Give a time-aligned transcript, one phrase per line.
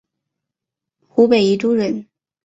[1.07, 2.07] 湖北宜都人。